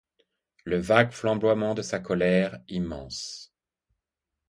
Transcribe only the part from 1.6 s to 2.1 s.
de sa